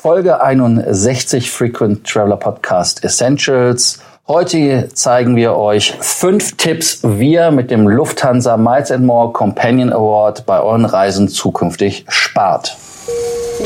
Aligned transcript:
Folge 0.00 0.38
61 0.40 1.50
Frequent 1.50 2.04
Traveler 2.06 2.36
Podcast 2.36 3.02
Essentials. 3.02 3.98
Heute 4.28 4.88
zeigen 4.94 5.34
wir 5.34 5.56
euch 5.56 5.92
fünf 5.98 6.56
Tipps, 6.56 7.00
wie 7.02 7.32
ihr 7.32 7.50
mit 7.50 7.72
dem 7.72 7.88
Lufthansa 7.88 8.56
Miles 8.56 8.92
and 8.92 9.04
More 9.04 9.32
Companion 9.32 9.92
Award 9.92 10.46
bei 10.46 10.60
euren 10.60 10.84
Reisen 10.84 11.26
zukünftig 11.26 12.04
spart. 12.06 12.76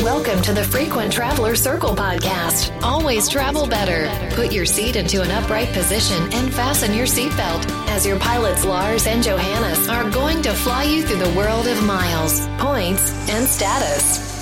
Welcome 0.01 0.41
to 0.41 0.53
the 0.55 0.63
Frequent 0.63 1.13
Traveler 1.13 1.55
Circle 1.55 1.93
podcast. 1.95 2.71
Always 2.81 3.29
travel 3.29 3.67
better. 3.67 4.09
Put 4.35 4.51
your 4.51 4.65
seat 4.65 4.95
into 4.95 5.21
an 5.21 5.29
upright 5.29 5.71
position 5.71 6.17
and 6.33 6.51
fasten 6.51 6.95
your 6.95 7.05
seatbelt 7.05 7.63
as 7.95 8.07
your 8.07 8.17
pilots 8.17 8.65
Lars 8.65 9.05
and 9.05 9.23
Johannes 9.23 9.87
are 9.87 10.09
going 10.09 10.41
to 10.41 10.51
fly 10.51 10.83
you 10.83 11.03
through 11.03 11.23
the 11.23 11.37
world 11.37 11.67
of 11.67 11.83
miles, 11.83 12.47
points, 12.57 13.13
and 13.29 13.45
status. 13.45 14.32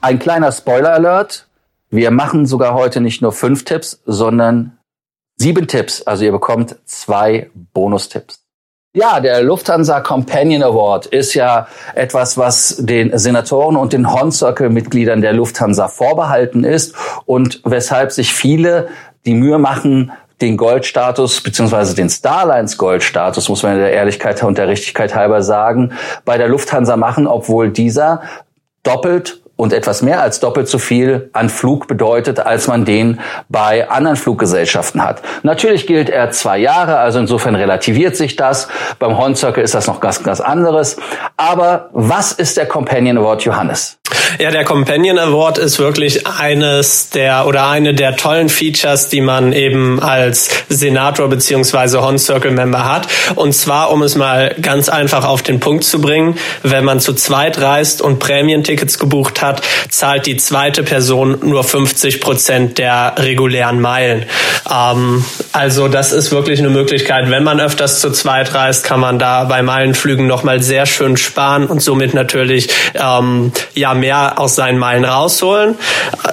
Ein 0.00 0.18
kleiner 0.18 0.52
Spoiler-Alert. 0.52 1.46
Wir 1.90 2.10
machen 2.10 2.46
sogar 2.46 2.74
heute 2.74 3.00
nicht 3.00 3.22
nur 3.22 3.32
fünf 3.32 3.64
Tipps, 3.64 4.02
sondern 4.04 4.78
sieben 5.36 5.66
Tipps. 5.66 6.02
Also 6.02 6.24
ihr 6.24 6.32
bekommt 6.32 6.76
zwei 6.84 7.50
Bonustipps. 7.54 8.40
Ja, 8.94 9.20
der 9.20 9.42
Lufthansa 9.42 10.00
Companion 10.00 10.62
Award 10.62 11.04
ist 11.06 11.34
ja 11.34 11.68
etwas, 11.94 12.38
was 12.38 12.76
den 12.78 13.16
Senatoren 13.18 13.76
und 13.76 13.92
den 13.92 14.10
Horn 14.10 14.32
Circle 14.32 14.70
Mitgliedern 14.70 15.20
der 15.20 15.34
Lufthansa 15.34 15.88
vorbehalten 15.88 16.64
ist 16.64 16.94
und 17.26 17.60
weshalb 17.64 18.10
sich 18.12 18.32
viele 18.32 18.88
die 19.26 19.34
Mühe 19.34 19.58
machen, 19.58 20.12
den 20.40 20.56
Goldstatus 20.56 21.42
beziehungsweise 21.42 21.94
den 21.94 22.08
Starlines 22.08 22.78
Goldstatus, 22.78 23.50
muss 23.50 23.62
man 23.62 23.76
der 23.76 23.92
Ehrlichkeit 23.92 24.42
und 24.42 24.56
der 24.56 24.68
Richtigkeit 24.68 25.14
halber 25.14 25.42
sagen, 25.42 25.92
bei 26.24 26.38
der 26.38 26.48
Lufthansa 26.48 26.96
machen, 26.96 27.26
obwohl 27.26 27.70
dieser 27.70 28.22
doppelt 28.82 29.42
und 29.56 29.72
etwas 29.72 30.02
mehr 30.02 30.20
als 30.20 30.40
doppelt 30.40 30.68
so 30.68 30.78
viel 30.78 31.30
an 31.32 31.48
Flug 31.48 31.88
bedeutet, 31.88 32.40
als 32.40 32.68
man 32.68 32.84
den 32.84 33.20
bei 33.48 33.88
anderen 33.90 34.16
Fluggesellschaften 34.16 35.02
hat. 35.02 35.22
Natürlich 35.42 35.86
gilt 35.86 36.10
er 36.10 36.30
zwei 36.30 36.58
Jahre, 36.58 36.98
also 36.98 37.18
insofern 37.18 37.54
relativiert 37.54 38.16
sich 38.16 38.36
das. 38.36 38.68
Beim 38.98 39.16
Horn 39.16 39.34
Circle 39.34 39.64
ist 39.64 39.74
das 39.74 39.86
noch 39.86 40.00
ganz, 40.00 40.22
ganz 40.22 40.40
anderes. 40.40 40.98
Aber 41.36 41.88
was 41.92 42.32
ist 42.32 42.56
der 42.56 42.66
Companion 42.66 43.18
Award, 43.18 43.42
Johannes? 43.42 43.98
Ja, 44.38 44.50
der 44.50 44.64
Companion 44.64 45.18
Award 45.18 45.58
ist 45.58 45.78
wirklich 45.78 46.26
eines 46.26 47.10
der 47.10 47.46
oder 47.46 47.68
eine 47.68 47.94
der 47.94 48.16
tollen 48.16 48.48
Features, 48.48 49.08
die 49.08 49.20
man 49.20 49.52
eben 49.52 50.00
als 50.00 50.50
Senator 50.68 51.28
beziehungsweise 51.28 52.02
Horn 52.02 52.18
Circle 52.18 52.50
Member 52.50 52.84
hat. 52.84 53.08
Und 53.34 53.52
zwar, 53.52 53.90
um 53.90 54.02
es 54.02 54.14
mal 54.16 54.54
ganz 54.60 54.88
einfach 54.88 55.24
auf 55.24 55.42
den 55.42 55.60
Punkt 55.60 55.84
zu 55.84 56.00
bringen, 56.00 56.36
wenn 56.62 56.84
man 56.84 57.00
zu 57.00 57.14
zweit 57.14 57.60
reist 57.60 58.02
und 58.02 58.18
Prämientickets 58.18 58.98
gebucht 58.98 59.42
hat, 59.42 59.62
zahlt 59.88 60.26
die 60.26 60.36
zweite 60.36 60.82
Person 60.82 61.38
nur 61.42 61.64
50 61.64 62.20
Prozent 62.20 62.78
der 62.78 63.14
regulären 63.18 63.80
Meilen. 63.80 64.26
Ähm, 64.70 65.24
also 65.52 65.88
das 65.88 66.12
ist 66.12 66.32
wirklich 66.32 66.58
eine 66.58 66.70
Möglichkeit. 66.70 67.30
Wenn 67.30 67.44
man 67.44 67.60
öfters 67.60 68.00
zu 68.00 68.10
zweit 68.10 68.54
reist, 68.54 68.84
kann 68.84 69.00
man 69.00 69.18
da 69.18 69.44
bei 69.44 69.62
Meilenflügen 69.62 70.26
nochmal 70.26 70.62
sehr 70.62 70.86
schön 70.86 71.16
sparen 71.16 71.66
und 71.66 71.80
somit 71.80 72.14
natürlich 72.14 72.68
ähm, 72.94 73.52
ja 73.74 73.94
mehr 73.94 74.15
aus 74.36 74.56
seinen 74.56 74.78
Meilen 74.78 75.04
rausholen. 75.04 75.76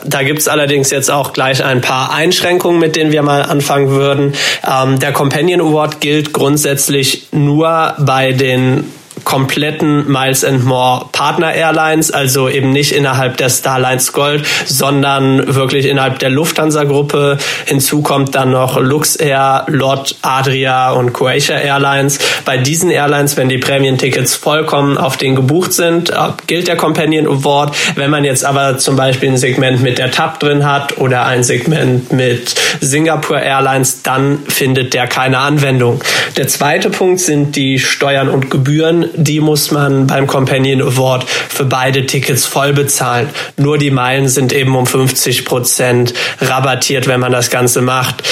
Da 0.05 0.23
gibt's 0.23 0.47
allerdings 0.47 0.89
jetzt 0.91 1.11
auch 1.11 1.33
gleich 1.33 1.63
ein 1.63 1.81
paar 1.81 2.13
Einschränkungen, 2.13 2.79
mit 2.79 2.95
denen 2.95 3.11
wir 3.11 3.21
mal 3.23 3.43
anfangen 3.43 3.89
würden. 3.89 4.33
Ähm, 4.69 4.99
der 4.99 5.11
Companion 5.11 5.61
Award 5.61 6.01
gilt 6.01 6.33
grundsätzlich 6.33 7.27
nur 7.31 7.95
bei 7.99 8.31
den 8.31 8.91
kompletten 9.23 10.11
Miles 10.11 10.43
and 10.43 10.63
More 10.63 11.05
Partner 11.11 11.53
Airlines, 11.53 12.11
also 12.11 12.49
eben 12.49 12.71
nicht 12.71 12.91
innerhalb 12.91 13.37
der 13.37 13.49
Starlines 13.49 14.13
Gold, 14.13 14.45
sondern 14.65 15.55
wirklich 15.55 15.85
innerhalb 15.85 16.19
der 16.19 16.29
Lufthansa 16.29 16.83
Gruppe. 16.83 17.37
Hinzu 17.65 18.01
kommt 18.01 18.35
dann 18.35 18.51
noch 18.51 18.79
Luxair, 18.79 19.65
Lord 19.67 20.15
Adria 20.21 20.91
und 20.91 21.13
Croatia 21.13 21.57
Airlines. 21.57 22.19
Bei 22.45 22.57
diesen 22.57 22.89
Airlines, 22.89 23.37
wenn 23.37 23.49
die 23.49 23.57
Prämientickets 23.57 24.35
vollkommen 24.35 24.97
auf 24.97 25.17
den 25.17 25.35
gebucht 25.35 25.73
sind, 25.73 26.09
äh, 26.09 26.15
gilt 26.47 26.67
der 26.67 26.77
Companion 26.77 27.27
Award. 27.27 27.75
Wenn 27.95 28.11
man 28.11 28.23
jetzt 28.23 28.45
aber 28.45 28.77
zum 28.77 28.95
Beispiel 28.95 29.29
ein 29.29 29.37
Segment 29.37 29.81
mit 29.81 29.97
der 29.97 30.11
TAP 30.11 30.39
drin 30.39 30.65
hat 30.65 30.97
oder 30.97 31.25
ein 31.25 31.43
Segment 31.43 32.11
mit 32.11 32.55
Singapore 32.81 33.41
Airlines, 33.41 34.01
dann 34.01 34.39
findet 34.47 34.93
der 34.93 35.07
keine 35.07 35.39
Anwendung. 35.39 36.01
Der 36.37 36.47
zweite 36.47 36.89
Punkt 36.89 37.19
sind 37.19 37.55
die 37.55 37.79
Steuern 37.79 38.29
und 38.29 38.49
Gebühren 38.49 39.09
die 39.15 39.39
muss 39.39 39.71
man 39.71 40.07
beim 40.07 40.27
Companion 40.27 40.81
Award 40.81 41.23
für 41.23 41.65
beide 41.65 42.05
Tickets 42.05 42.45
voll 42.45 42.73
bezahlen. 42.73 43.29
Nur 43.57 43.77
die 43.77 43.91
Meilen 43.91 44.27
sind 44.27 44.53
eben 44.53 44.75
um 44.75 44.85
50 44.85 45.45
Prozent 45.45 46.13
rabattiert, 46.41 47.07
wenn 47.07 47.19
man 47.19 47.31
das 47.31 47.49
Ganze 47.49 47.81
macht. 47.81 48.23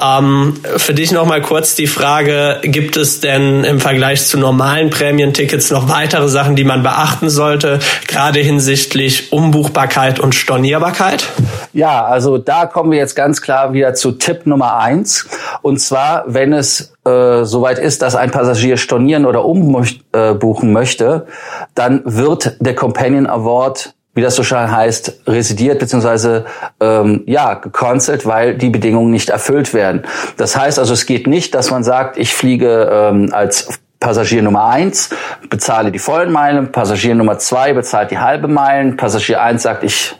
Ähm, 0.00 0.54
für 0.76 0.94
dich 0.94 1.12
noch 1.12 1.26
mal 1.26 1.42
kurz 1.42 1.74
die 1.74 1.86
Frage, 1.86 2.60
gibt 2.62 2.96
es 2.96 3.20
denn 3.20 3.64
im 3.64 3.80
Vergleich 3.80 4.26
zu 4.26 4.38
normalen 4.38 4.90
Prämientickets 4.90 5.70
noch 5.70 5.88
weitere 5.88 6.28
Sachen, 6.28 6.56
die 6.56 6.64
man 6.64 6.82
beachten 6.82 7.28
sollte, 7.28 7.80
gerade 8.06 8.40
hinsichtlich 8.40 9.32
Umbuchbarkeit 9.32 10.20
und 10.20 10.34
Stornierbarkeit? 10.34 11.24
Ja, 11.72 12.04
also 12.04 12.38
da 12.38 12.66
kommen 12.66 12.90
wir 12.90 12.98
jetzt 12.98 13.14
ganz 13.14 13.42
klar 13.42 13.72
wieder 13.72 13.94
zu 13.94 14.12
Tipp 14.12 14.46
Nummer 14.46 14.78
eins. 14.78 15.26
Und 15.62 15.80
zwar, 15.80 16.24
wenn 16.26 16.52
es 16.52 16.92
äh, 17.04 17.44
soweit 17.44 17.78
ist, 17.78 18.02
dass 18.02 18.14
ein 18.16 18.30
Passagier 18.30 18.76
stornieren 18.76 19.26
oder 19.26 19.44
umbuchen 19.44 20.72
möchte, 20.72 21.26
dann 21.74 22.02
wird 22.04 22.56
der 22.60 22.74
Companion 22.74 23.26
Award 23.26 23.94
wie 24.12 24.22
das 24.22 24.34
so 24.34 24.42
schön 24.42 24.70
heißt, 24.70 25.22
residiert 25.28 25.78
beziehungsweise 25.78 26.44
ähm, 26.80 27.22
ja 27.26 27.54
gecancelt, 27.54 28.26
weil 28.26 28.56
die 28.56 28.70
Bedingungen 28.70 29.10
nicht 29.10 29.30
erfüllt 29.30 29.72
werden. 29.72 30.02
Das 30.36 30.56
heißt 30.56 30.80
also, 30.80 30.94
es 30.94 31.06
geht 31.06 31.28
nicht, 31.28 31.54
dass 31.54 31.70
man 31.70 31.84
sagt, 31.84 32.18
ich 32.18 32.34
fliege 32.34 32.90
ähm, 32.92 33.30
als 33.32 33.68
Passagier 34.00 34.42
Nummer 34.42 34.64
eins 34.64 35.10
bezahle 35.50 35.92
die 35.92 35.98
vollen 35.98 36.32
Meilen, 36.32 36.72
Passagier 36.72 37.14
Nummer 37.14 37.38
zwei 37.38 37.74
bezahlt 37.74 38.10
die 38.10 38.18
halbe 38.18 38.48
Meilen, 38.48 38.96
Passagier 38.96 39.42
eins 39.42 39.62
sagt, 39.62 39.84
ich 39.84 40.16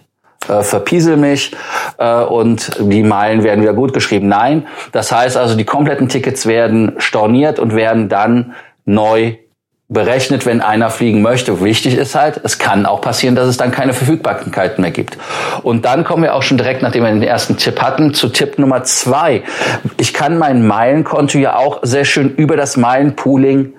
äh, 0.48 0.62
verpiesel 0.62 1.16
mich 1.16 1.52
äh, 1.98 2.22
und 2.22 2.72
die 2.80 3.02
Meilen 3.02 3.42
werden 3.42 3.62
wieder 3.62 3.74
gut 3.74 3.92
geschrieben. 3.92 4.28
Nein, 4.28 4.66
das 4.92 5.12
heißt 5.12 5.36
also, 5.36 5.54
die 5.54 5.64
kompletten 5.64 6.08
Tickets 6.08 6.46
werden 6.46 6.94
storniert 6.98 7.58
und 7.58 7.74
werden 7.74 8.08
dann 8.08 8.54
neu 8.84 9.36
berechnet, 9.90 10.46
wenn 10.46 10.60
einer 10.60 10.88
fliegen 10.88 11.20
möchte. 11.20 11.62
Wichtig 11.62 11.96
ist 11.96 12.14
halt, 12.14 12.40
es 12.44 12.58
kann 12.58 12.86
auch 12.86 13.00
passieren, 13.00 13.34
dass 13.34 13.48
es 13.48 13.56
dann 13.56 13.72
keine 13.72 13.92
Verfügbarkeiten 13.92 14.80
mehr 14.80 14.92
gibt. 14.92 15.18
Und 15.62 15.84
dann 15.84 16.04
kommen 16.04 16.22
wir 16.22 16.34
auch 16.34 16.44
schon 16.44 16.56
direkt, 16.56 16.80
nachdem 16.82 17.02
wir 17.02 17.10
den 17.10 17.22
ersten 17.22 17.56
Tipp 17.56 17.82
hatten, 17.82 18.14
zu 18.14 18.28
Tipp 18.28 18.58
Nummer 18.58 18.84
zwei. 18.84 19.42
Ich 19.98 20.14
kann 20.14 20.38
mein 20.38 20.64
Meilenkonto 20.64 21.38
ja 21.38 21.56
auch 21.56 21.80
sehr 21.82 22.04
schön 22.04 22.34
über 22.36 22.56
das 22.56 22.76
Meilenpooling 22.76 23.74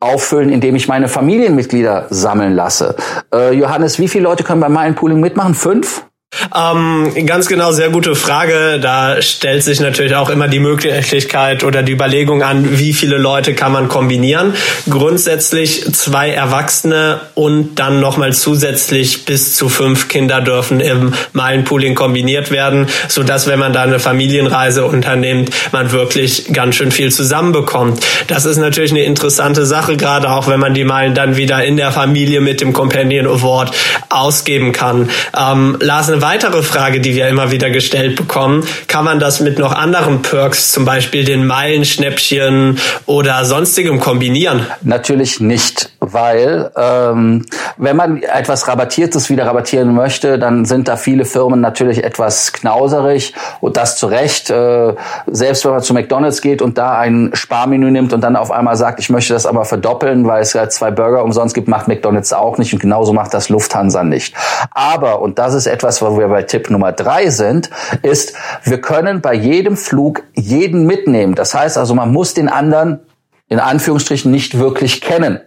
auffüllen, 0.00 0.50
indem 0.50 0.76
ich 0.76 0.88
meine 0.88 1.08
Familienmitglieder 1.08 2.06
sammeln 2.10 2.54
lasse. 2.54 2.96
Äh, 3.32 3.52
Johannes, 3.54 3.98
wie 3.98 4.08
viele 4.08 4.24
Leute 4.24 4.44
können 4.44 4.60
bei 4.60 4.68
Meilenpooling 4.68 5.20
mitmachen? 5.20 5.54
Fünf? 5.54 6.05
Ähm, 6.54 7.26
ganz 7.26 7.46
genau, 7.48 7.72
sehr 7.72 7.90
gute 7.90 8.14
Frage. 8.14 8.78
Da 8.80 9.20
stellt 9.22 9.62
sich 9.62 9.80
natürlich 9.80 10.14
auch 10.14 10.30
immer 10.30 10.48
die 10.48 10.60
Möglichkeit 10.60 11.64
oder 11.64 11.82
die 11.82 11.92
Überlegung 11.92 12.42
an, 12.42 12.78
wie 12.78 12.92
viele 12.92 13.18
Leute 13.18 13.54
kann 13.54 13.72
man 13.72 13.88
kombinieren. 13.88 14.54
Grundsätzlich 14.88 15.92
zwei 15.92 16.30
Erwachsene 16.30 17.20
und 17.34 17.76
dann 17.76 18.00
nochmal 18.00 18.32
zusätzlich 18.32 19.24
bis 19.24 19.56
zu 19.56 19.68
fünf 19.68 20.08
Kinder 20.08 20.40
dürfen 20.40 20.80
im 20.80 21.14
Meilenpooling 21.32 21.94
kombiniert 21.94 22.50
werden, 22.50 22.86
so 23.08 23.22
dass 23.22 23.46
wenn 23.46 23.58
man 23.58 23.72
da 23.72 23.82
eine 23.82 23.98
Familienreise 23.98 24.84
unternimmt, 24.84 25.50
man 25.72 25.92
wirklich 25.92 26.52
ganz 26.52 26.76
schön 26.76 26.90
viel 26.90 27.10
zusammenbekommt. 27.10 28.04
Das 28.26 28.44
ist 28.44 28.56
natürlich 28.56 28.90
eine 28.90 29.04
interessante 29.04 29.66
Sache, 29.66 29.96
gerade 29.96 30.30
auch 30.30 30.48
wenn 30.48 30.60
man 30.60 30.74
die 30.74 30.84
Meilen 30.84 31.14
dann 31.14 31.36
wieder 31.36 31.64
in 31.64 31.76
der 31.76 31.92
Familie 31.92 32.40
mit 32.40 32.60
dem 32.60 32.72
Companion 32.72 33.26
Award 33.26 33.72
ausgeben 34.08 34.72
kann. 34.72 35.10
Ähm, 35.36 35.76
Lars, 35.80 36.08
eine 36.08 36.22
Frage, 36.62 37.00
die 37.00 37.14
wir 37.14 37.28
immer 37.28 37.50
wieder 37.50 37.70
gestellt 37.70 38.16
bekommen. 38.16 38.66
Kann 38.88 39.04
man 39.04 39.18
das 39.18 39.40
mit 39.40 39.58
noch 39.58 39.72
anderen 39.72 40.22
Perks, 40.22 40.72
zum 40.72 40.84
Beispiel 40.84 41.24
den 41.24 41.46
Meilenschnäppchen 41.46 42.78
oder 43.06 43.44
sonstigem 43.44 44.00
kombinieren? 44.00 44.66
Natürlich 44.82 45.40
nicht, 45.40 45.90
weil 46.12 46.70
ähm, 46.76 47.44
wenn 47.76 47.96
man 47.96 48.22
etwas 48.22 48.68
Rabattiertes 48.68 49.28
wieder 49.30 49.46
rabattieren 49.46 49.94
möchte, 49.94 50.38
dann 50.38 50.64
sind 50.64 50.88
da 50.88 50.96
viele 50.96 51.24
Firmen 51.24 51.60
natürlich 51.60 52.04
etwas 52.04 52.52
knauserig 52.52 53.34
und 53.60 53.76
das 53.76 53.96
zu 53.96 54.06
Recht. 54.06 54.50
Äh, 54.50 54.94
selbst 55.26 55.64
wenn 55.64 55.72
man 55.72 55.82
zu 55.82 55.94
McDonald's 55.94 56.40
geht 56.40 56.62
und 56.62 56.78
da 56.78 56.98
ein 56.98 57.30
Sparmenü 57.34 57.90
nimmt 57.90 58.12
und 58.12 58.20
dann 58.20 58.36
auf 58.36 58.50
einmal 58.50 58.76
sagt, 58.76 59.00
ich 59.00 59.10
möchte 59.10 59.32
das 59.32 59.46
aber 59.46 59.64
verdoppeln, 59.64 60.26
weil 60.26 60.42
es 60.42 60.52
ja 60.52 60.68
zwei 60.68 60.90
Burger 60.90 61.24
umsonst 61.24 61.54
gibt, 61.54 61.68
macht 61.68 61.88
McDonald's 61.88 62.32
auch 62.32 62.58
nicht 62.58 62.72
und 62.72 62.80
genauso 62.80 63.12
macht 63.12 63.34
das 63.34 63.48
Lufthansa 63.48 64.04
nicht. 64.04 64.34
Aber, 64.70 65.20
und 65.20 65.38
das 65.38 65.54
ist 65.54 65.66
etwas, 65.66 66.02
wo 66.02 66.18
wir 66.18 66.28
bei 66.28 66.42
Tipp 66.42 66.70
Nummer 66.70 66.92
drei 66.92 67.30
sind, 67.30 67.70
ist, 68.02 68.34
wir 68.64 68.80
können 68.80 69.20
bei 69.20 69.34
jedem 69.34 69.76
Flug 69.76 70.22
jeden 70.34 70.86
mitnehmen. 70.86 71.34
Das 71.34 71.54
heißt 71.54 71.78
also, 71.78 71.94
man 71.94 72.12
muss 72.12 72.34
den 72.34 72.48
anderen 72.48 73.00
in 73.48 73.60
Anführungsstrichen 73.60 74.30
nicht 74.30 74.58
wirklich 74.58 75.00
kennen. 75.00 75.40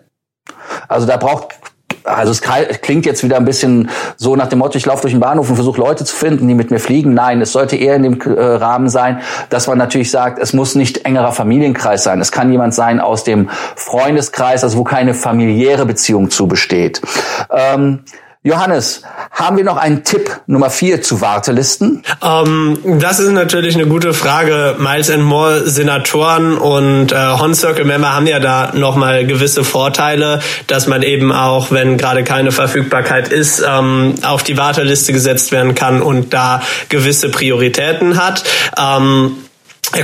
Also 0.90 1.08
da 1.08 1.16
braucht 1.16 1.56
also 2.04 2.32
es 2.32 2.42
klingt 2.42 3.06
jetzt 3.06 3.24
wieder 3.24 3.38
ein 3.38 3.46
bisschen 3.46 3.90
so 4.16 4.36
nach 4.36 4.48
dem 4.48 4.60
Motto, 4.60 4.78
ich 4.78 4.86
laufe 4.86 5.02
durch 5.02 5.14
den 5.14 5.20
Bahnhof 5.20 5.50
und 5.50 5.56
versuche 5.56 5.80
Leute 5.80 6.06
zu 6.06 6.16
finden, 6.16 6.48
die 6.48 6.54
mit 6.54 6.72
mir 6.72 6.80
fliegen. 6.80 7.14
Nein, 7.14 7.42
es 7.42 7.52
sollte 7.52 7.76
eher 7.76 7.96
in 7.96 8.04
dem 8.04 8.22
äh, 8.22 8.42
Rahmen 8.42 8.90
sein, 8.90 9.22
dass 9.50 9.68
man 9.68 9.78
natürlich 9.78 10.10
sagt, 10.10 10.40
es 10.40 10.54
muss 10.54 10.76
nicht 10.76 11.06
engerer 11.06 11.32
Familienkreis 11.32 12.04
sein. 12.04 12.20
Es 12.20 12.32
kann 12.32 12.52
jemand 12.52 12.74
sein 12.74 13.00
aus 13.00 13.24
dem 13.24 13.50
Freundeskreis, 13.76 14.64
also 14.64 14.78
wo 14.78 14.84
keine 14.84 15.14
familiäre 15.14 15.86
Beziehung 15.86 16.30
zu 16.30 16.48
besteht. 16.48 17.02
Ähm, 17.52 18.00
Johannes, 18.42 19.02
haben 19.32 19.58
wir 19.58 19.66
noch 19.66 19.76
einen 19.76 20.06
Tipp 20.06 20.40
Nummer 20.48 20.70
vier 20.70 21.02
zu 21.02 21.20
Wartelisten? 21.20 22.04
Um, 22.22 22.80
ähm, 22.86 23.00
das 23.02 23.20
ist 23.20 23.32
natürlich 23.32 23.76
eine 23.76 23.86
gute 23.86 24.14
Frage. 24.14 24.78
Miles 24.80 25.10
and 25.10 25.24
More 25.24 25.68
Senatoren 25.70 26.58
und 26.58 27.12
äh, 27.12 27.16
Hon 27.38 27.54
Circle 27.54 27.84
Member 27.84 28.16
haben 28.16 28.28
ja 28.28 28.40
da 28.40 28.72
nochmal 28.74 29.26
gewisse 29.26 29.66
Vorteile, 29.66 30.40
dass 30.68 30.88
man 30.88 31.04
eben 31.04 31.34
auch, 31.34 31.72
wenn 31.72 31.98
gerade 31.98 32.24
keine 32.24 32.54
Verfügbarkeit 32.54 33.28
ist, 33.28 33.62
ähm, 33.68 34.16
auf 34.24 34.42
die 34.44 34.56
Warteliste 34.56 35.12
gesetzt 35.12 35.52
werden 35.52 35.76
kann 35.76 36.02
und 36.02 36.34
da 36.34 36.62
gewisse 36.88 37.28
Prioritäten 37.28 38.16
hat. 38.16 38.46
Ähm, 38.78 39.36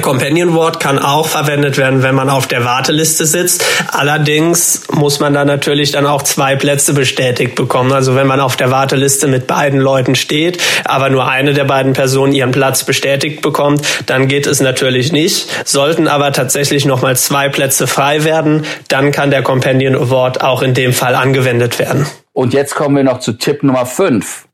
Companion 0.02 0.56
Ward 0.56 0.80
kann 0.80 1.00
auch 1.00 1.28
verwendet 1.28 1.78
werden, 1.78 2.02
wenn 2.02 2.16
man 2.16 2.30
auf 2.30 2.48
der 2.48 2.66
Warteliste 2.66 3.26
sitzt. 3.26 3.64
Allerdings 3.92 4.84
muss 4.92 5.20
man 5.20 5.34
dann 5.34 5.48
natürlich 5.48 5.92
dann 5.92 6.06
auch 6.06 6.24
zwei 6.24 6.56
Plätze 6.56 6.94
bestätigt 6.94 7.56
bekommen. 7.56 7.92
Also 7.92 8.16
wenn 8.16 8.28
man 8.28 8.40
auf 8.40 8.56
der 8.56 8.72
Warteliste 8.72 9.28
mit 9.28 9.48
beiden 9.48 9.80
Leuten 9.80 10.16
steht, 10.16 10.62
aber 10.86 11.10
nur 11.10 11.28
eine 11.28 11.54
der 11.54 11.66
beiden 11.66 11.94
Personen 11.94 12.34
ihren 12.34 12.52
Platz 12.52 12.84
bestätigt 12.84 13.42
bekommt, 13.42 13.82
dann 14.08 14.28
geht 14.28 14.48
es 14.48 14.60
natürlich 14.60 15.12
nicht. 15.12 15.48
Sollten 15.66 16.08
aber 16.08 16.32
tatsächlich 16.32 16.86
nochmal 16.86 17.16
zwei 17.16 17.50
Plätze 17.50 17.88
frei 17.88 18.24
werden, 18.24 18.66
dann 18.88 19.12
kann 19.12 19.30
der 19.30 19.44
Companion 19.44 19.96
Award 19.96 20.42
auch 20.44 20.62
in 20.62 20.74
dem 20.74 20.94
Fall 20.94 21.16
angewendet 21.16 21.80
werden. 21.80 22.06
Und 22.34 22.54
jetzt 22.54 22.76
kommen 22.76 22.96
wir 22.96 23.04
noch 23.04 23.20
zu 23.20 23.34
Tipp 23.34 23.64
Nummer 23.64 23.86
5. 23.86 24.46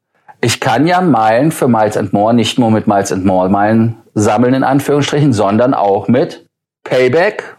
Ich 0.42 0.60
kann 0.60 0.88
ja 0.88 1.02
Meilen 1.02 1.52
für 1.52 1.68
Miles 1.68 1.98
and 1.98 2.14
More 2.14 2.34
nicht 2.34 2.60
nur 2.60 2.72
mit 2.72 2.88
Miles 2.88 3.12
and 3.12 3.26
More 3.26 3.50
Meilen 3.50 4.01
sammeln, 4.14 4.54
in 4.54 4.64
Anführungsstrichen, 4.64 5.34
sondern 5.34 5.74
auch 5.74 6.08
mit 6.08 6.46
Payback. 6.84 7.58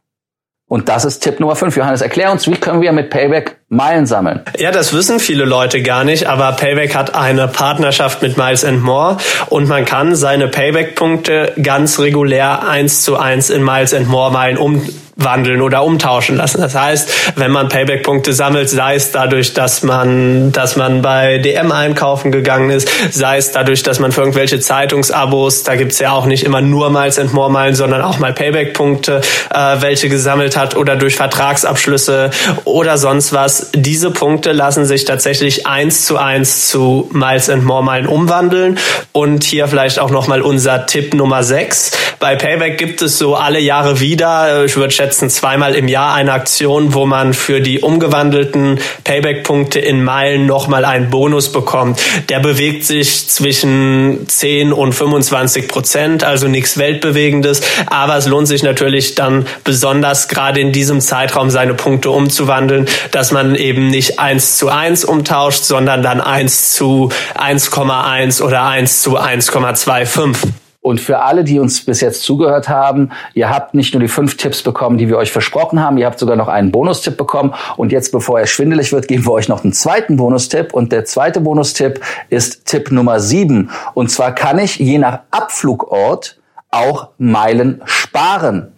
Und 0.68 0.88
das 0.88 1.04
ist 1.04 1.20
Tipp 1.20 1.38
Nummer 1.38 1.54
5. 1.54 1.76
Johannes, 1.76 2.00
erklär 2.00 2.32
uns, 2.32 2.46
wie 2.46 2.56
können 2.56 2.80
wir 2.80 2.92
mit 2.92 3.10
Payback 3.10 3.58
Meilen 3.68 4.06
sammeln? 4.06 4.40
Ja, 4.56 4.70
das 4.70 4.94
wissen 4.94 5.20
viele 5.20 5.44
Leute 5.44 5.82
gar 5.82 6.02
nicht, 6.02 6.26
aber 6.26 6.52
Payback 6.52 6.94
hat 6.94 7.14
eine 7.14 7.46
Partnerschaft 7.46 8.22
mit 8.22 8.38
Miles 8.38 8.64
and 8.64 8.82
More 8.82 9.18
und 9.50 9.68
man 9.68 9.84
kann 9.84 10.14
seine 10.14 10.48
Payback-Punkte 10.48 11.52
ganz 11.62 11.98
regulär 11.98 12.66
eins 12.66 13.02
zu 13.02 13.18
eins 13.18 13.50
in 13.50 13.62
Miles 13.62 13.92
and 13.92 14.08
More 14.08 14.32
Meilen 14.32 14.56
um 14.56 14.82
wandeln 15.24 15.60
oder 15.62 15.84
umtauschen 15.84 16.36
lassen. 16.36 16.60
Das 16.60 16.74
heißt, 16.74 17.36
wenn 17.36 17.50
man 17.50 17.68
Payback-Punkte 17.68 18.32
sammelt, 18.32 18.68
sei 18.70 18.94
es 18.94 19.12
dadurch, 19.12 19.54
dass 19.54 19.82
man, 19.82 20.52
dass 20.52 20.76
man 20.76 21.02
bei 21.02 21.38
DM 21.38 21.72
einkaufen 21.72 22.32
gegangen 22.32 22.70
ist, 22.70 22.88
sei 23.10 23.36
es 23.36 23.52
dadurch, 23.52 23.82
dass 23.82 23.98
man 23.98 24.12
für 24.12 24.20
irgendwelche 24.20 24.60
Zeitungsabos, 24.60 25.62
da 25.62 25.76
gibt's 25.76 25.98
ja 25.98 26.12
auch 26.12 26.26
nicht 26.26 26.44
immer 26.44 26.60
nur 26.60 26.90
Miles 26.90 27.18
and 27.18 27.32
More 27.32 27.50
Meilen, 27.50 27.74
sondern 27.74 28.02
auch 28.02 28.18
mal 28.18 28.32
Payback-Punkte, 28.32 29.20
äh, 29.52 29.76
welche 29.80 30.08
gesammelt 30.08 30.56
hat 30.56 30.76
oder 30.76 30.96
durch 30.96 31.16
Vertragsabschlüsse 31.16 32.30
oder 32.64 32.98
sonst 32.98 33.32
was. 33.32 33.70
Diese 33.74 34.10
Punkte 34.10 34.52
lassen 34.52 34.84
sich 34.84 35.04
tatsächlich 35.04 35.66
eins 35.66 36.04
zu 36.04 36.18
eins 36.18 36.68
zu 36.68 37.08
Miles 37.12 37.48
and 37.48 37.64
More 37.64 37.82
Meilen 37.82 38.06
umwandeln. 38.06 38.78
Und 39.12 39.44
hier 39.44 39.68
vielleicht 39.68 39.98
auch 39.98 40.10
nochmal 40.10 40.40
unser 40.40 40.86
Tipp 40.86 41.14
Nummer 41.14 41.42
6. 41.42 41.92
Bei 42.18 42.36
Payback 42.36 42.78
gibt 42.78 43.02
es 43.02 43.18
so 43.18 43.34
alle 43.34 43.58
Jahre 43.58 44.00
wieder, 44.00 44.64
ich 44.64 44.76
würde 44.76 44.92
schätzen 44.92 45.11
zweimal 45.18 45.74
im 45.74 45.88
Jahr 45.88 46.14
eine 46.14 46.32
Aktion, 46.32 46.94
wo 46.94 47.06
man 47.06 47.34
für 47.34 47.60
die 47.60 47.80
umgewandelten 47.80 48.80
Payback-Punkte 49.04 49.78
in 49.78 50.02
Meilen 50.02 50.46
nochmal 50.46 50.84
einen 50.84 51.10
Bonus 51.10 51.52
bekommt. 51.52 52.00
Der 52.28 52.40
bewegt 52.40 52.84
sich 52.84 53.28
zwischen 53.28 54.26
10 54.26 54.72
und 54.72 54.92
25 54.92 55.68
Prozent, 55.68 56.24
also 56.24 56.48
nichts 56.48 56.78
Weltbewegendes. 56.78 57.60
Aber 57.86 58.16
es 58.16 58.26
lohnt 58.26 58.48
sich 58.48 58.62
natürlich 58.62 59.14
dann 59.14 59.46
besonders 59.64 60.28
gerade 60.28 60.60
in 60.60 60.72
diesem 60.72 61.00
Zeitraum 61.00 61.50
seine 61.50 61.74
Punkte 61.74 62.10
umzuwandeln, 62.10 62.86
dass 63.10 63.32
man 63.32 63.54
eben 63.54 63.88
nicht 63.88 64.18
1 64.18 64.56
zu 64.56 64.68
1 64.68 65.04
umtauscht, 65.04 65.64
sondern 65.64 66.02
dann 66.02 66.20
1 66.20 66.72
zu 66.74 67.10
1,1 67.34 68.42
oder 68.42 68.64
1 68.64 69.02
zu 69.02 69.18
1,25. 69.18 70.61
Und 70.82 71.00
für 71.00 71.20
alle, 71.20 71.44
die 71.44 71.60
uns 71.60 71.84
bis 71.84 72.00
jetzt 72.00 72.22
zugehört 72.24 72.68
haben, 72.68 73.10
ihr 73.34 73.48
habt 73.48 73.72
nicht 73.72 73.94
nur 73.94 74.00
die 74.00 74.08
fünf 74.08 74.36
Tipps 74.36 74.62
bekommen, 74.62 74.98
die 74.98 75.08
wir 75.08 75.16
euch 75.16 75.30
versprochen 75.30 75.80
haben, 75.80 75.96
ihr 75.96 76.06
habt 76.06 76.18
sogar 76.18 76.34
noch 76.34 76.48
einen 76.48 76.72
Bonustipp 76.72 77.16
bekommen. 77.16 77.54
Und 77.76 77.92
jetzt, 77.92 78.10
bevor 78.10 78.40
er 78.40 78.48
schwindelig 78.48 78.92
wird, 78.92 79.06
geben 79.06 79.24
wir 79.24 79.32
euch 79.32 79.48
noch 79.48 79.62
einen 79.62 79.72
zweiten 79.72 80.16
Bonustipp. 80.16 80.74
Und 80.74 80.90
der 80.90 81.04
zweite 81.04 81.40
Bonustipp 81.40 82.00
ist 82.30 82.66
Tipp 82.66 82.90
Nummer 82.90 83.20
sieben. 83.20 83.70
Und 83.94 84.10
zwar 84.10 84.34
kann 84.34 84.58
ich 84.58 84.76
je 84.76 84.98
nach 84.98 85.20
Abflugort 85.30 86.40
auch 86.72 87.10
Meilen 87.16 87.80
sparen. 87.84 88.72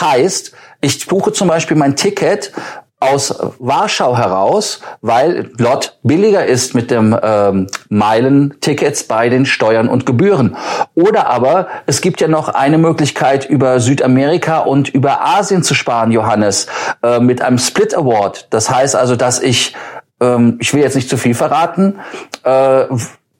Heißt, 0.00 0.52
ich 0.80 1.06
buche 1.06 1.32
zum 1.32 1.48
Beispiel 1.48 1.76
mein 1.76 1.94
Ticket 1.94 2.52
aus 3.00 3.34
Warschau 3.58 4.16
heraus, 4.16 4.80
weil 5.00 5.50
Lot 5.56 5.98
billiger 6.02 6.44
ist 6.44 6.74
mit 6.74 6.90
dem 6.90 7.18
ähm, 7.20 7.66
Meilentickets 7.88 9.04
bei 9.04 9.30
den 9.30 9.46
Steuern 9.46 9.88
und 9.88 10.04
Gebühren. 10.04 10.56
Oder 10.94 11.28
aber 11.28 11.68
es 11.86 12.02
gibt 12.02 12.20
ja 12.20 12.28
noch 12.28 12.50
eine 12.50 12.76
Möglichkeit, 12.76 13.48
über 13.48 13.80
Südamerika 13.80 14.58
und 14.58 14.90
über 14.90 15.24
Asien 15.24 15.62
zu 15.62 15.74
sparen, 15.74 16.12
Johannes, 16.12 16.66
äh, 17.02 17.20
mit 17.20 17.40
einem 17.40 17.58
Split 17.58 17.96
Award. 17.96 18.48
Das 18.50 18.70
heißt 18.70 18.94
also, 18.94 19.16
dass 19.16 19.40
ich, 19.40 19.74
ähm, 20.20 20.58
ich 20.60 20.74
will 20.74 20.82
jetzt 20.82 20.94
nicht 20.94 21.08
zu 21.08 21.16
viel 21.16 21.34
verraten, 21.34 22.00
äh, 22.44 22.84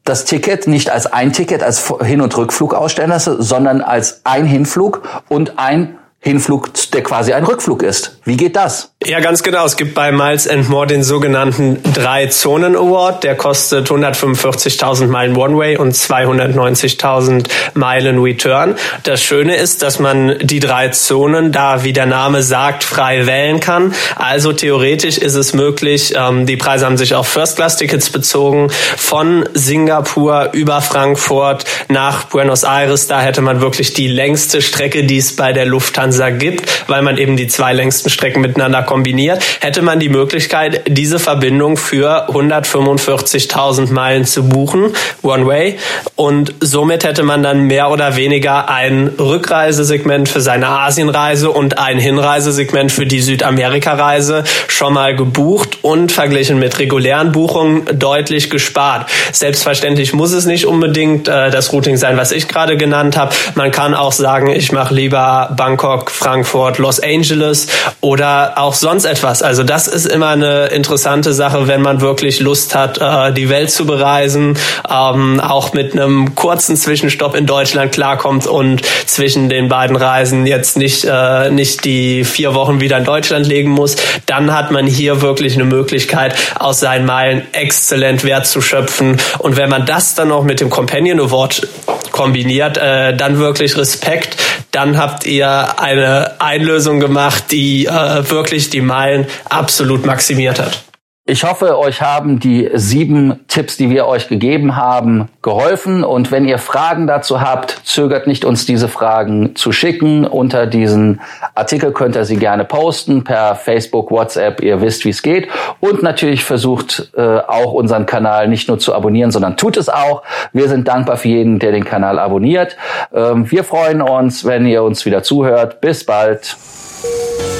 das 0.05 0.25
Ticket 0.25 0.67
nicht 0.67 0.91
als 0.91 1.07
ein 1.07 1.33
Ticket, 1.35 1.62
als 1.62 1.93
Hin- 2.03 2.23
und 2.23 2.37
Rückflug 2.37 2.75
ausstellen 2.75 3.11
lasse, 3.11 3.43
sondern 3.43 3.83
als 3.83 4.23
ein 4.25 4.47
Hinflug 4.47 5.03
und 5.29 5.59
ein 5.59 6.00
Hinflug, 6.22 6.69
der 6.93 7.02
quasi 7.02 7.32
ein 7.32 7.44
Rückflug 7.44 7.82
ist. 7.82 8.19
Wie 8.26 8.37
geht 8.37 8.55
das? 8.55 8.93
Ja, 9.02 9.20
ganz 9.20 9.43
genau. 9.43 9.64
Es 9.64 9.78
gibt 9.78 9.94
bei 9.94 10.12
Miles 10.12 10.46
and 10.46 10.69
More 10.69 10.87
den 10.87 11.02
sogenannten 11.02 11.82
Drei-Zonen-Award. 11.94 13.25
Der 13.25 13.34
kostet 13.34 13.88
145.000 13.88 15.06
Meilen 15.06 15.34
One-Way 15.34 15.78
und 15.78 15.94
290.000 15.94 17.49
Meilen 17.72 18.19
Return. 18.19 18.76
Das 19.05 19.22
Schöne 19.22 19.56
ist, 19.56 19.81
dass 19.81 19.99
man 19.99 20.37
die 20.43 20.61
drei 20.61 20.88
Zonen 20.88 21.52
da, 21.52 21.84
wie 21.84 21.94
der 21.94 22.05
Name 22.05 22.43
sagt, 22.43 22.84
frei 22.84 23.26
wählen 23.26 23.58
kann. 23.61 23.94
Also 24.16 24.52
theoretisch 24.52 25.16
ist 25.16 25.37
es 25.37 25.55
möglich, 25.55 26.12
ähm, 26.14 26.44
die 26.44 26.58
Preise 26.58 26.84
haben 26.84 26.99
sich 26.99 27.14
auf 27.14 27.28
First-Class-Tickets 27.28 28.11
bezogen, 28.11 28.70
von 28.99 29.49
Singapur 29.54 30.50
über 30.52 30.83
Frankfurt 30.83 31.64
nach 31.88 32.25
Buenos 32.25 32.64
Aires. 32.64 33.06
Da 33.06 33.23
hätte 33.23 33.40
man 33.40 33.62
wirklich 33.62 33.95
die 33.95 34.09
längste 34.09 34.61
Strecke, 34.61 35.04
die 35.04 35.16
es 35.16 35.35
bei 35.35 35.54
der 35.54 35.64
Lufthansa 35.64 36.10
gibt, 36.31 36.88
weil 36.88 37.02
man 37.02 37.19
eben 37.19 37.37
die 37.37 37.47
zwei 37.47 37.73
längsten 37.73 38.11
Strecken 38.11 38.40
miteinander 38.40 38.83
kombiniert, 38.83 39.43
hätte 39.61 39.83
man 39.83 40.00
die 40.00 40.09
Möglichkeit, 40.09 40.83
diese 40.88 41.19
Verbindung 41.19 41.76
für 41.76 42.31
145.000 42.31 43.93
Meilen 43.93 44.25
zu 44.25 44.49
buchen, 44.49 44.93
One 45.23 45.47
Way. 45.47 45.79
Und 46.17 46.55
somit 46.61 47.05
hätte 47.05 47.23
man 47.23 47.43
dann 47.43 47.62
mehr 47.62 47.90
oder 47.90 48.17
weniger 48.17 48.69
ein 48.69 49.09
Rückreisesegment 49.19 50.29
für 50.29 50.40
seine 50.40 50.69
Asienreise 50.69 51.50
und 51.50 51.79
ein 51.79 51.99
Hinreisesegment 51.99 52.93
für 52.93 53.07
die 53.07 53.21
Südamerika-Reise 53.21 54.45
schon 54.69 54.95
mal 54.95 55.14
gebucht 55.17 55.79
und 55.83 56.12
verglichen 56.12 56.59
mit 56.59 56.79
regulären 56.79 57.33
Buchungen 57.33 57.87
deutlich 57.99 58.50
gespart. 58.50 59.11
Selbstverständlich 59.33 60.12
muss 60.12 60.33
es 60.33 60.47
nicht 60.47 60.67
unbedingt 60.67 61.29
äh, 61.29 61.50
das 61.50 61.73
Routing 61.73 61.97
sein, 61.97 62.17
was 62.17 62.33
ich 62.33 62.49
gerade 62.49 62.76
genannt 62.76 63.17
habe. 63.17 63.35
Man 63.55 63.71
kann 63.71 63.95
auch 63.95 64.12
sagen, 64.12 64.49
ich 64.49 64.73
mache 64.73 64.95
lieber 64.95 65.55
Bangkok, 65.57 66.00
Frankfurt, 66.09 66.78
Los 66.78 67.00
Angeles 67.00 67.66
oder 68.00 68.54
auch 68.57 68.75
sonst 68.75 69.04
etwas. 69.04 69.42
Also 69.42 69.64
das 69.64 69.88
ist 69.88 70.07
immer 70.07 70.28
eine 70.28 70.66
interessante 70.66 71.33
Sache, 71.33 71.66
wenn 71.66 71.83
man 71.83 72.00
wirklich 72.00 72.40
Lust 72.40 72.75
hat, 72.75 72.99
äh, 72.99 73.33
die 73.33 73.49
Welt 73.49 73.71
zu 73.71 73.87
bereisen, 73.87 74.57
ähm, 74.88 75.40
auch 75.40 75.73
mit 75.73 75.92
einem 75.92 76.35
kurzen 76.35 76.76
Zwischenstopp 76.76 77.35
in 77.35 77.47
Deutschland 77.47 77.92
klarkommt 77.92 78.47
und 78.47 78.83
zwischen 79.07 79.49
den 79.49 79.69
beiden 79.69 79.97
Reisen 79.97 80.47
jetzt 80.47 80.76
nicht, 80.76 81.04
äh, 81.04 81.50
nicht 81.50 81.85
die 81.85 82.25
vier 82.25 82.54
Wochen 82.54 82.80
wieder 82.80 82.99
in 82.99 83.04
Deutschland 83.04 83.47
legen 83.47 83.71
muss, 83.71 83.97
dann 84.26 84.52
hat 84.52 84.71
man 84.71 84.87
hier 84.87 85.23
wirklich 85.23 85.54
eine 85.54 85.64
Möglichkeit, 85.64 86.35
aus 86.59 86.80
seinen 86.80 87.07
Meilen 87.07 87.42
exzellent 87.52 88.25
Wert 88.25 88.47
zu 88.47 88.61
schöpfen. 88.61 89.21
Und 89.38 89.57
wenn 89.57 89.69
man 89.69 89.87
das 89.87 90.14
dann 90.14 90.28
noch 90.28 90.45
mit 90.45 90.61
dem 90.61 90.71
Companion 90.71 91.21
Award 91.21 91.66
kombiniert, 92.11 92.76
äh, 92.76 93.16
dann 93.16 93.38
wirklich 93.38 93.76
Respekt. 93.76 94.37
Dann 94.71 94.99
habt 94.99 95.27
ihr 95.27 95.81
eine 95.81 96.41
Einlösung 96.41 97.00
gemacht, 97.00 97.45
die 97.50 97.87
äh, 97.87 98.31
wirklich 98.31 98.71
die 98.71 98.81
Meilen 98.81 99.27
absolut 99.49 100.07
maximiert 100.07 100.61
hat. 100.61 100.85
Ich 101.27 101.45
hoffe, 101.45 101.79
euch 101.79 102.00
haben 102.00 102.41
die 102.41 102.71
sieben 102.75 103.41
Tipps, 103.47 103.77
die 103.77 103.91
wir 103.91 104.07
euch 104.07 104.27
gegeben 104.29 104.75
haben, 104.75 105.29
geholfen. 105.43 106.03
Und 106.03 106.33
wenn 106.33 106.49
ihr 106.49 106.59
Fragen 106.59 107.07
dazu 107.07 107.41
habt, 107.43 107.83
zögert 107.85 108.27
nicht, 108.27 108.45
uns 108.45 108.65
diese 108.65 108.89
Fragen 108.89 109.55
zu 109.55 109.71
schicken. 109.71 110.27
Unter 110.27 110.67
diesen 110.67 111.21
Artikel 111.55 111.93
könnt 111.93 112.17
ihr 112.17 112.25
sie 112.25 112.37
gerne 112.37 112.65
posten 112.65 113.23
per 113.23 113.55
Facebook, 113.55 114.11
WhatsApp. 114.11 114.62
Ihr 114.62 114.81
wisst, 114.81 115.05
wie 115.05 115.11
es 115.11 115.23
geht. 115.23 115.49
Und 115.79 116.03
natürlich 116.03 116.43
versucht 116.43 117.12
äh, 117.15 117.21
auch 117.21 117.75
unseren 117.75 118.07
Kanal 118.07 118.49
nicht 118.49 118.69
nur 118.69 118.79
zu 118.79 118.95
abonnieren, 118.95 119.31
sondern 119.31 119.59
tut 119.59 119.77
es 119.77 119.91
auch. 119.91 120.23
Wir 120.53 120.69
sind 120.69 120.89
dankbar 120.89 121.19
für 121.19 121.29
jeden, 121.29 121.59
der 121.59 121.71
den 121.71 121.85
Kanal 121.85 122.19
abonniert. 122.19 122.77
Ähm, 123.15 123.49
wir 123.50 123.62
freuen 123.62 124.00
uns, 124.00 124.47
wenn 124.47 124.67
ihr 124.67 124.83
uns 124.83 125.05
wieder 125.05 125.23
zuhört. 125.23 125.83
Bis 125.83 126.05
bald. 126.05 126.57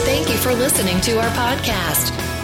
Thank 0.07 0.29
you 0.29 0.37
for 0.37 0.52
listening 0.59 1.00
to 1.02 1.12
our 1.12 1.31
podcast. 1.37 2.29